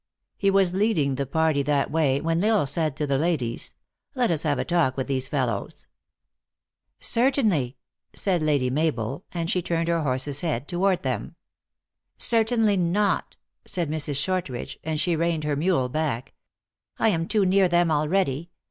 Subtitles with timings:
[0.35, 3.75] He was leading the party that way, when L Isle said to the ladies,"
[4.15, 5.85] let us have a talk with these fellows.""
[6.99, 7.77] Certainly,"
[8.15, 11.35] said Lady Mabel, and she turned her horse s head toward them."
[12.17, 14.15] Certainly not," said Mrs.
[14.15, 16.33] Shortridge, and she reined her mule back,"
[16.97, 18.49] I am too near them already.